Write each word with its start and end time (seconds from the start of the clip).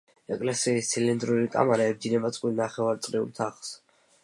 ეკლესიის 0.35 0.89
ცილინდრული 0.93 1.51
კამარა 1.57 1.87
ებჯინება 1.91 2.33
წყვილ 2.39 2.59
ნახევარწრიულ 2.63 3.31
თაღს. 3.43 3.73